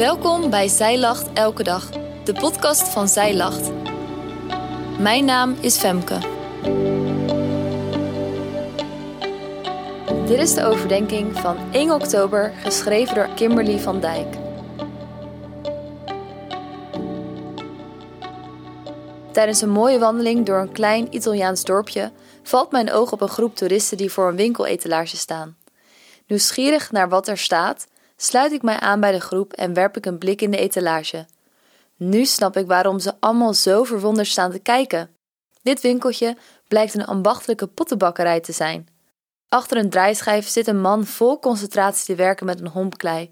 [0.00, 1.90] Welkom bij Zij Lacht Elke Dag,
[2.24, 3.70] de podcast van Zij Lacht.
[4.98, 6.18] Mijn naam is Femke.
[10.26, 14.36] Dit is de overdenking van 1 oktober, geschreven door Kimberly van Dijk.
[19.32, 22.12] Tijdens een mooie wandeling door een klein Italiaans dorpje
[22.42, 25.56] valt mijn oog op een groep toeristen die voor een winkeletalage staan.
[26.26, 27.86] Nieuwsgierig naar wat er staat,
[28.22, 31.26] sluit ik mij aan bij de groep en werp ik een blik in de etalage.
[31.96, 35.10] Nu snap ik waarom ze allemaal zo verwonderd staan te kijken.
[35.62, 36.36] Dit winkeltje
[36.68, 38.88] blijkt een ambachtelijke pottenbakkerij te zijn.
[39.48, 43.30] Achter een draaischijf zit een man vol concentratie te werken met een homp klei.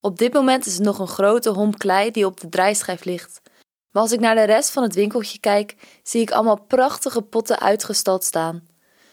[0.00, 3.40] Op dit moment is het nog een grote homp klei die op de draaischijf ligt.
[3.90, 7.60] Maar als ik naar de rest van het winkeltje kijk, zie ik allemaal prachtige potten
[7.60, 8.68] uitgestald staan.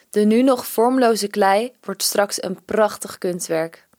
[0.09, 3.89] De nu nog vormloze klei wordt straks een prachtig kunstwerk.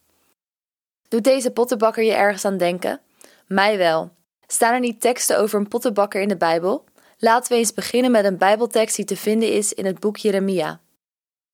[1.13, 3.01] Doet deze pottenbakker je ergens aan denken?
[3.47, 4.11] Mij wel.
[4.47, 6.85] Staan er niet teksten over een pottenbakker in de Bijbel?
[7.19, 10.81] Laten we eens beginnen met een Bijbeltekst die te vinden is in het boek Jeremia.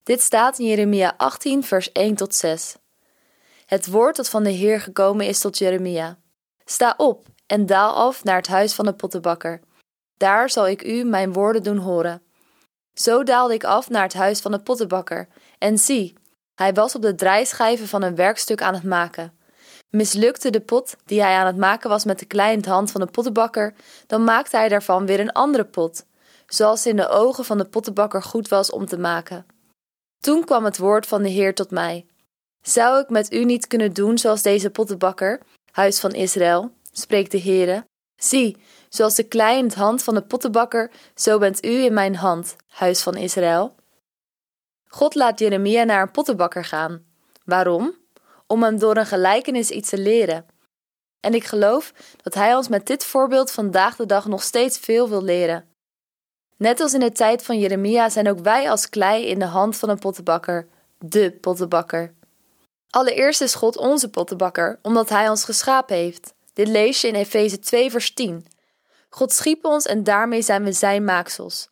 [0.02, 2.76] Dit staat in Jeremia 18, vers 1 tot 6.
[3.66, 6.18] Het woord dat van de Heer gekomen is tot Jeremia.
[6.64, 9.60] Sta op en daal af naar het huis van de pottenbakker.
[10.16, 12.22] Daar zal ik u mijn woorden doen horen.
[12.94, 16.14] Zo daalde ik af naar het huis van de pottenbakker, en zie,
[16.54, 19.37] hij was op de draaischijven van een werkstuk aan het maken.
[19.90, 23.06] Mislukte de pot die hij aan het maken was met de kleine hand van de
[23.06, 23.74] pottenbakker,
[24.06, 26.04] dan maakte hij daarvan weer een andere pot,
[26.46, 29.46] zoals in de ogen van de pottenbakker goed was om te maken.
[30.20, 32.06] Toen kwam het woord van de Heer tot mij.
[32.62, 37.40] Zou ik met u niet kunnen doen zoals deze pottenbakker, huis van Israël, spreekt de
[37.40, 37.84] Heere.
[38.16, 38.56] Zie,
[38.88, 43.02] zoals de klei in hand van de pottenbakker, zo bent u in mijn hand, huis
[43.02, 43.74] van Israël.
[44.88, 47.04] God laat Jeremia naar een pottenbakker gaan.
[47.44, 47.94] Waarom?
[48.50, 50.46] Om hem door een gelijkenis iets te leren.
[51.20, 55.08] En ik geloof dat hij ons met dit voorbeeld vandaag de dag nog steeds veel
[55.08, 55.68] wil leren.
[56.56, 59.76] Net als in de tijd van Jeremia zijn ook wij als klei in de hand
[59.76, 60.68] van een pottenbakker,
[60.98, 62.14] de pottenbakker.
[62.90, 66.34] Allereerst is God onze pottenbakker, omdat hij ons geschapen heeft.
[66.52, 68.46] Dit lees je in Efeze 2, vers 10.
[69.08, 71.68] God schiep ons en daarmee zijn we zijn maaksels.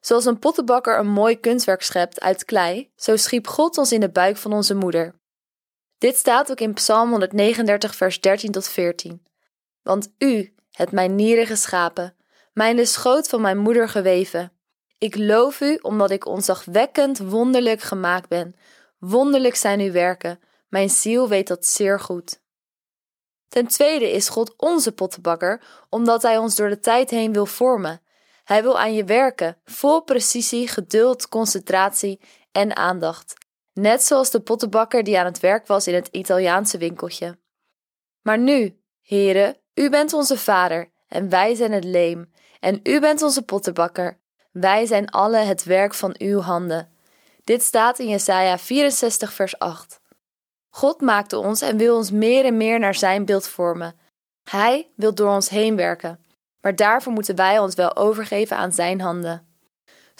[0.00, 4.10] Zoals een pottenbakker een mooi kunstwerk schept uit klei, zo schiep God ons in de
[4.10, 5.14] buik van onze moeder.
[5.98, 9.22] Dit staat ook in Psalm 139, vers 13 tot 14.
[9.82, 12.16] Want u hebt mijn nieren geschapen,
[12.52, 14.52] mij in de schoot van mijn moeder geweven.
[14.98, 18.54] Ik loof u omdat ik onzagwekkend wonderlijk gemaakt ben.
[18.98, 22.40] Wonderlijk zijn uw werken, mijn ziel weet dat zeer goed.
[23.48, 28.00] Ten tweede is God onze pottenbakker, omdat Hij ons door de tijd heen wil vormen.
[28.44, 32.20] Hij wil aan je werken, vol precisie, geduld, concentratie
[32.52, 33.34] en aandacht.
[33.78, 37.38] Net zoals de pottenbakker die aan het werk was in het Italiaanse winkeltje.
[38.22, 42.32] Maar nu, heren, u bent onze vader en wij zijn het leem.
[42.60, 44.18] En u bent onze pottenbakker.
[44.52, 46.92] Wij zijn alle het werk van uw handen.
[47.44, 50.00] Dit staat in Jesaja 64 vers 8.
[50.68, 53.98] God maakte ons en wil ons meer en meer naar zijn beeld vormen.
[54.50, 56.24] Hij wil door ons heen werken,
[56.60, 59.47] maar daarvoor moeten wij ons wel overgeven aan zijn handen.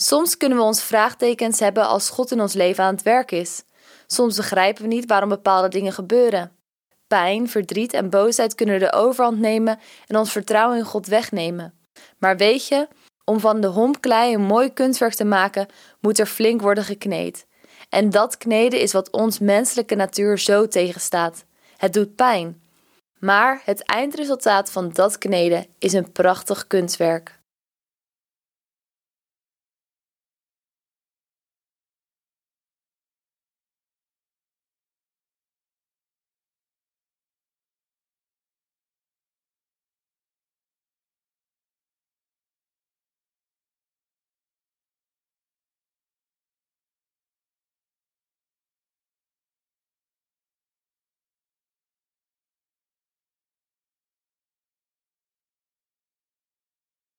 [0.01, 3.63] Soms kunnen we ons vraagtekens hebben als God in ons leven aan het werk is.
[4.07, 6.53] Soms begrijpen we niet waarom bepaalde dingen gebeuren.
[7.07, 11.75] Pijn, verdriet en boosheid kunnen de overhand nemen en ons vertrouwen in God wegnemen.
[12.19, 12.89] Maar weet je,
[13.25, 15.67] om van de hompklei een mooi kunstwerk te maken,
[16.01, 17.47] moet er flink worden gekneed.
[17.89, 21.45] En dat kneden is wat ons menselijke natuur zo tegenstaat.
[21.77, 22.63] Het doet pijn.
[23.19, 27.38] Maar het eindresultaat van dat kneden is een prachtig kunstwerk.